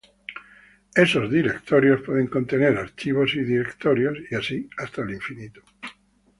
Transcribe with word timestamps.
Esos 0.95 1.29
directorios 1.29 2.01
pueden 2.01 2.25
contener 2.25 2.75
archivos 2.75 3.35
y 3.35 3.41
directorios 3.43 4.17
y 4.31 4.33
así 4.33 4.67
sucesivamente. 4.87 5.59